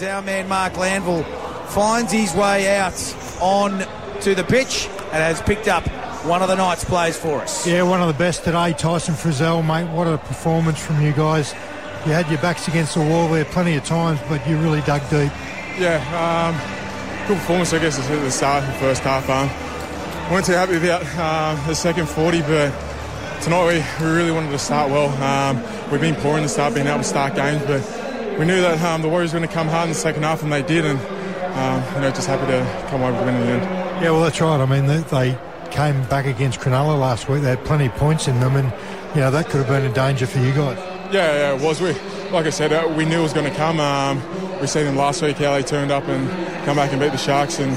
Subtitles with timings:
[0.00, 1.22] Our man Mark Landville
[1.66, 2.94] finds his way out
[3.42, 3.84] on
[4.22, 5.86] to the pitch and has picked up
[6.24, 7.66] one of the night's plays for us.
[7.66, 9.94] Yeah, one of the best today, Tyson Frizell, mate.
[9.94, 11.52] What a performance from you guys.
[12.06, 15.02] You had your backs against the wall there plenty of times, but you really dug
[15.10, 15.30] deep.
[15.78, 16.56] Yeah, um,
[17.28, 19.28] good performance, I guess, at the start of the first half.
[19.28, 22.72] Um, weren't too happy about uh, the second 40, but
[23.42, 23.66] tonight
[24.00, 25.10] we, we really wanted to start well.
[25.22, 28.01] Um, we've been poor in the start, being able to start games, but
[28.38, 30.42] we knew that um, the Warriors were going to come hard in the second half,
[30.42, 30.98] and they did, and
[31.56, 33.62] um, you know, just happy to come a win in the end.
[34.02, 34.60] Yeah, well, that's right.
[34.60, 35.38] I mean, they, they
[35.70, 37.42] came back against Cronulla last week.
[37.42, 38.72] They had plenty of points in them, and
[39.14, 40.78] you know that could have been a danger for you guys.
[41.12, 41.80] Yeah, yeah, it was.
[41.80, 41.92] We,
[42.30, 43.80] like I said, uh, we knew it was going to come.
[43.80, 44.22] Um,
[44.60, 46.28] we seen them last week how they turned up and
[46.64, 47.72] come back and beat the Sharks, and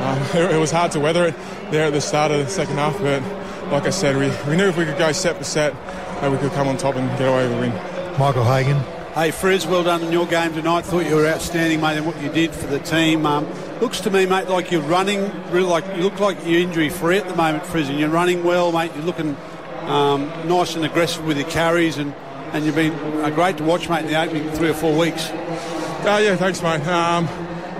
[0.00, 1.34] um, it, it, was hard to weather it
[1.70, 2.98] there at the start of the second half.
[2.98, 3.22] But
[3.70, 6.38] like I said, we, we knew if we could go set for set, uh, we
[6.38, 8.18] could come on top and get away with a win.
[8.18, 8.82] Michael Hagan.
[9.14, 10.82] Hey, Frizz, well done in your game tonight.
[10.82, 13.26] Thought you were outstanding, mate, in what you did for the team.
[13.26, 13.44] Um,
[13.80, 17.18] looks to me, mate, like you're running, really like you look like you're injury free
[17.18, 18.92] at the moment, Frizz, and you're running well, mate.
[18.94, 19.36] You're looking
[19.86, 22.14] um, nice and aggressive with your carries, and,
[22.52, 25.28] and you've been uh, great to watch, mate, in the opening three or four weeks.
[25.28, 26.86] Uh, yeah, thanks, mate.
[26.86, 27.24] Um,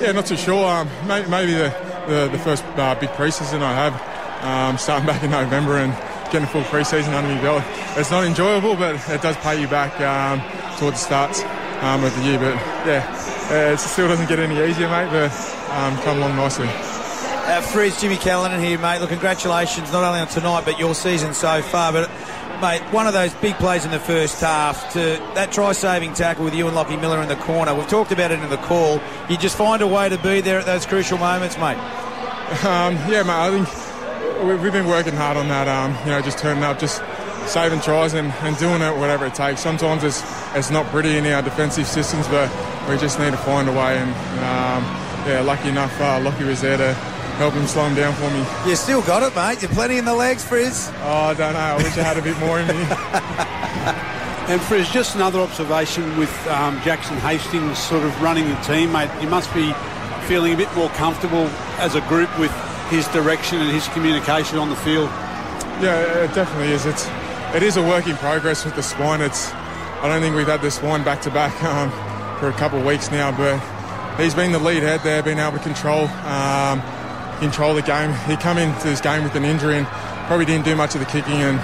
[0.00, 0.66] yeah, not too sure.
[0.66, 1.68] Um, maybe, maybe the,
[2.08, 5.92] the, the first uh, big preseason I have, um, starting back in November and
[6.32, 7.62] getting a full preseason under my belt.
[7.98, 10.40] It's not enjoyable, but it does pay you back um,
[10.78, 11.42] towards the starts
[11.82, 12.38] um, of the year.
[12.38, 12.54] But
[12.86, 15.30] yeah, it still doesn't get any easier, mate, but
[15.70, 16.68] um, come along nicely.
[16.68, 19.00] Uh, Frizz, Jimmy Callanan here, mate.
[19.00, 21.92] Look, congratulations not only on tonight, but your season so far.
[21.92, 22.08] But,
[22.62, 25.00] mate, one of those big plays in the first half to
[25.34, 27.74] that try saving tackle with you and Lockie Miller in the corner.
[27.74, 29.00] We've talked about it in the call.
[29.28, 31.76] You just find a way to be there at those crucial moments, mate.
[32.64, 33.81] Um, yeah, mate, I think
[34.44, 37.02] we've been working hard on that, um, you know, just turning up, just
[37.46, 39.60] saving tries and, and doing it whatever it takes.
[39.60, 40.22] Sometimes it's
[40.54, 42.50] it's not pretty in our defensive systems, but
[42.88, 43.98] we just need to find a way.
[43.98, 44.82] And um,
[45.26, 46.92] yeah, lucky enough, uh, Lockie was there to
[47.38, 48.70] help him slow him down for me.
[48.70, 49.62] You still got it, mate.
[49.62, 50.90] You're plenty in the legs, Frizz.
[51.02, 51.58] Oh, I don't know.
[51.58, 52.74] I wish I had a bit more in me.
[54.52, 59.10] and Frizz, just another observation with um, Jackson Hastings sort of running the team, mate.
[59.20, 59.72] You must be
[60.26, 61.46] feeling a bit more comfortable
[61.78, 62.52] as a group with
[62.92, 65.08] his direction and his communication on the field.
[65.80, 66.84] Yeah, it definitely is.
[66.84, 67.08] It's
[67.54, 69.22] it is a work in progress with the spine.
[69.22, 69.50] It's
[70.02, 71.90] I don't think we've had the spine back to back um,
[72.38, 73.58] for a couple of weeks now, but
[74.20, 76.82] he's been the lead head there, being able to control um,
[77.38, 78.12] control the game.
[78.28, 79.86] He come into this game with an injury and
[80.26, 81.58] probably didn't do much of the kicking, and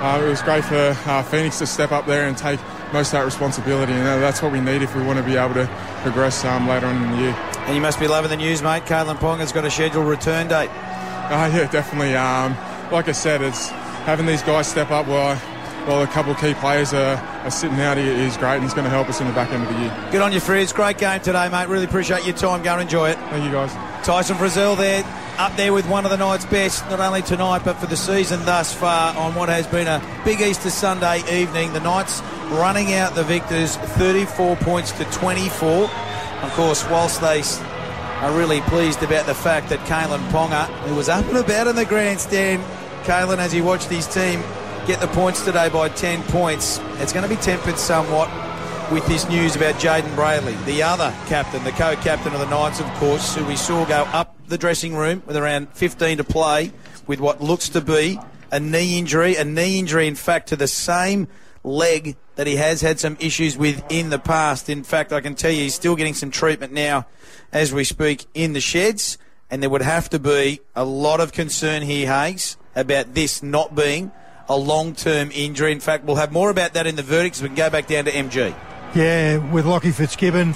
[0.00, 2.58] uh, it was great for uh, Phoenix to step up there and take
[2.92, 3.92] most of that responsibility.
[3.92, 5.66] And that's what we need if we want to be able to
[6.02, 7.49] progress um, later on in the year.
[7.66, 8.84] And you must be loving the news, mate.
[8.84, 10.70] Kalyn Ponga's got a scheduled return date.
[10.70, 12.16] Uh, yeah, definitely.
[12.16, 12.56] Um,
[12.90, 13.68] like I said, it's
[14.04, 15.36] having these guys step up while,
[15.86, 18.84] while a couple of key players are, are sitting out is great and it's going
[18.84, 20.08] to help us in the back end of the year.
[20.10, 20.72] Good on you, Frizz.
[20.72, 21.68] Great game today, mate.
[21.68, 22.62] Really appreciate your time.
[22.62, 23.18] Go and enjoy it.
[23.30, 23.72] Thank you, guys.
[24.04, 25.04] Tyson Frizell there,
[25.38, 28.44] up there with one of the night's best, not only tonight but for the season
[28.44, 31.72] thus far on what has been a big Easter Sunday evening.
[31.72, 32.20] The Knights
[32.50, 35.88] running out the victors 34 points to 24.
[36.42, 37.42] Of course, whilst they
[38.20, 41.76] are really pleased about the fact that Kalyn Ponga, who was up and about in
[41.76, 42.62] the grandstand,
[43.04, 44.42] Kalyn, as he watched his team
[44.86, 48.28] get the points today by 10 points, it's going to be tempered somewhat
[48.90, 52.86] with this news about Jayden Brailey, the other captain, the co-captain of the Knights, of
[52.94, 56.72] course, who we saw go up the dressing room with around 15 to play
[57.06, 58.18] with what looks to be
[58.50, 61.28] a knee injury, a knee injury, in fact, to the same
[61.62, 64.70] leg that he has had some issues with in the past.
[64.70, 67.04] In fact, I can tell you he's still getting some treatment now
[67.52, 69.18] as we speak in the sheds,
[69.50, 73.74] and there would have to be a lot of concern here, Hayes, about this not
[73.74, 74.10] being
[74.48, 75.70] a long term injury.
[75.70, 77.42] In fact, we'll have more about that in the verdicts.
[77.42, 78.54] We can go back down to MG.
[78.94, 80.54] Yeah, with Lockie Fitzgibbon,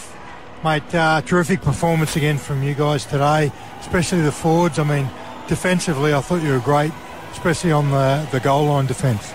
[0.64, 4.78] mate, uh, terrific performance again from you guys today, especially the forwards.
[4.78, 5.06] I mean,
[5.48, 6.92] defensively, I thought you were great,
[7.32, 9.30] especially on the, the goal line defence.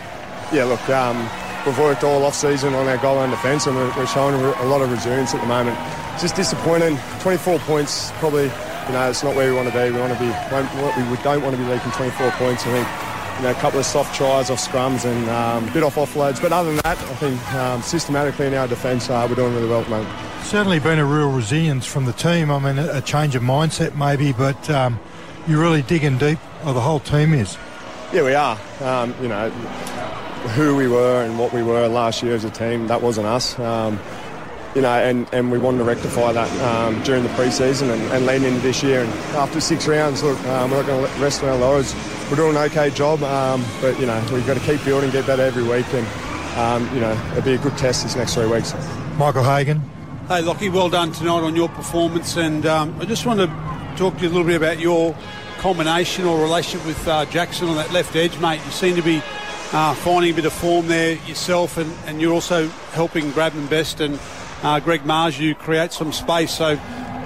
[0.51, 1.29] Yeah, look, um,
[1.69, 4.65] we've worked all off season on our goal line defence, and we're, we're showing a
[4.65, 5.77] lot of resilience at the moment.
[6.13, 6.97] It's just disappointing.
[7.19, 9.91] 24 points, probably, you know, it's not where we want to be.
[9.91, 12.65] We want to be, we don't want to be leaking 24 points.
[12.65, 12.87] I think
[13.37, 16.41] you know, a couple of soft tries off scrums and um, a bit off offloads.
[16.41, 19.69] But other than that, I think um, systematically in our defence, uh, we're doing really
[19.69, 20.43] well at the moment.
[20.43, 22.49] Certainly been a real resilience from the team.
[22.49, 24.99] I mean, a change of mindset maybe, but um,
[25.47, 27.57] you're really digging deep, or the whole team is.
[28.11, 28.57] Yeah, we are.
[28.81, 29.51] Um, you know,
[30.55, 33.57] who we were and what we were last year as a team, that wasn't us.
[33.59, 33.99] Um,
[34.75, 38.25] you know, and, and we wanted to rectify that um, during the pre-season and, and
[38.25, 39.01] lean into this year.
[39.01, 41.95] And after six rounds, look, um, we're not going to rest on our laurels.
[42.29, 45.25] We're doing an okay job, um, but you know we've got to keep building, get
[45.25, 46.07] better every week, and
[46.57, 48.75] um, you know it'll be a good test these next three weeks.
[49.17, 49.81] Michael Hagan.
[50.27, 52.37] Hey, Lockie, well done tonight on your performance.
[52.37, 53.47] And um, I just want to
[53.97, 55.17] talk to you a little bit about your
[55.57, 58.61] combination or relationship with uh, Jackson on that left edge, mate.
[58.63, 59.23] You seem to be
[59.71, 63.99] uh, finding a bit of form there yourself, and, and you're also helping Bradman Best
[63.99, 64.19] and
[64.63, 66.51] uh, Greg Marzhew create some space.
[66.51, 66.75] So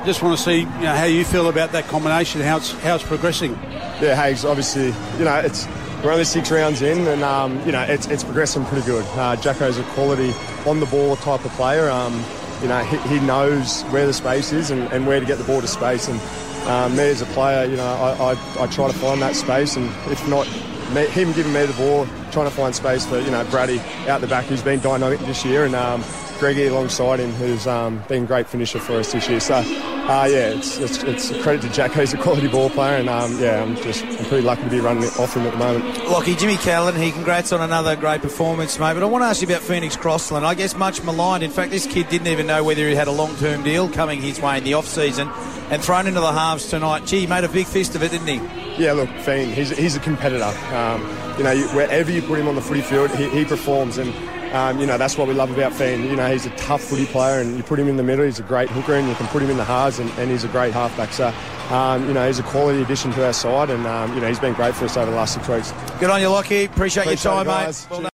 [0.05, 2.95] just want to see you know, how you feel about that combination, how it's, how
[2.95, 3.53] it's progressing.
[4.01, 4.87] Yeah, Hayes, obviously,
[5.17, 5.67] you know, it's
[6.03, 9.05] we're only six rounds in, and um, you know, it's, it's progressing pretty good.
[9.11, 10.33] Uh, Jacko's a quality
[10.65, 11.89] on the ball type of player.
[11.89, 12.21] Um,
[12.61, 15.43] you know, he, he, knows where the space is and, and, where to get the
[15.43, 16.07] ball to space.
[16.07, 16.19] And
[16.67, 19.75] um, me as a player, you know, I, I, I, try to find that space,
[19.75, 20.47] and if not,
[20.91, 24.21] me, him giving me the ball, trying to find space for you know Brady out
[24.21, 26.03] the back, who's been dynamic this year, and um,
[26.39, 29.39] Greggy alongside him, who's um, been a great finisher for us this year.
[29.39, 31.93] So, uh, yeah, it's, it's, it's, a credit to Jack.
[31.93, 34.79] He's a quality ball player, and um, yeah, I'm just I'm pretty lucky to be
[34.81, 35.85] running off him at the moment.
[36.09, 38.93] Lockie, Jimmy Callan, he congrats on another great performance, mate.
[38.93, 40.45] But I want to ask you about Phoenix Crossland.
[40.45, 41.43] I guess much maligned.
[41.43, 44.41] In fact, this kid didn't even know whether he had a long-term deal coming his
[44.41, 45.29] way in the off-season,
[45.69, 47.05] and thrown into the halves tonight.
[47.05, 48.62] Gee, he made a big fist of it, didn't he?
[48.77, 50.51] Yeah, look, Fiend, he's, he's a competitor.
[50.75, 51.01] Um,
[51.37, 54.13] you know, you, wherever you put him on the footy field, he, he performs, and
[54.53, 56.05] um, you know, that's what we love about Fiend.
[56.05, 58.39] You know, he's a tough footy player, and you put him in the middle, he's
[58.39, 60.47] a great hooker, and you can put him in the halves, and, and he's a
[60.47, 61.11] great halfback.
[61.13, 61.33] So,
[61.69, 64.39] um, you know, he's a quality addition to our side, and, um, you know, he's
[64.39, 65.73] been great for us over the last six weeks.
[65.99, 66.65] Good on you, Lockie.
[66.65, 67.87] Appreciate, Appreciate your time, mate.
[67.89, 68.09] Well